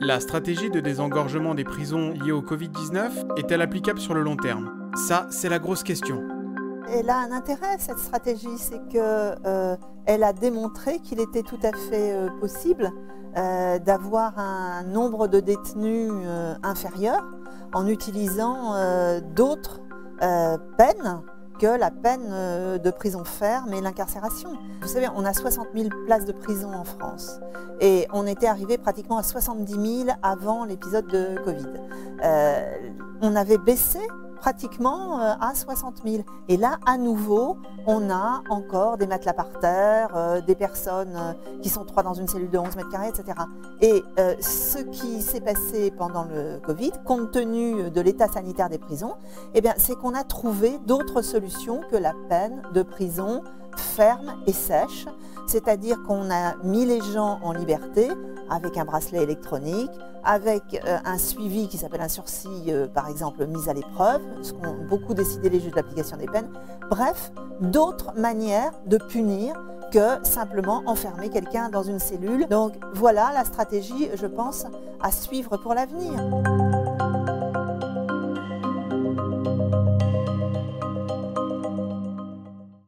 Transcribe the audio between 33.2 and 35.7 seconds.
on avait baissé pratiquement euh, à